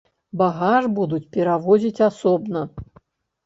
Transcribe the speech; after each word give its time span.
Багаж 0.41 0.87
будуць 0.97 1.29
перавозіць 1.37 2.05
асобна. 2.09 2.67